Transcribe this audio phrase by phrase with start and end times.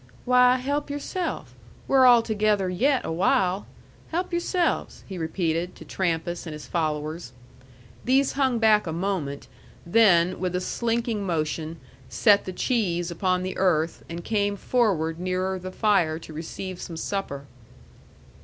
[0.25, 1.53] "Why, help yourself!
[1.87, 3.67] We're all together yet awhile.
[4.11, 7.33] Help yourselves," he repeated, to Trampas and his followers.
[8.03, 9.47] These hung back a moment,
[9.85, 11.79] then, with a slinking motion,
[12.09, 16.97] set the cheese upon the earth and came forward nearer the fire to receive some
[16.97, 17.45] supper.